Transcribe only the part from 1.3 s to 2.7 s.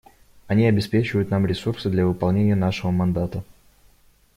ресурсы для выполнения